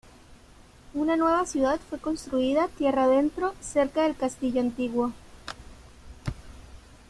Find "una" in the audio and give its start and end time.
0.95-1.15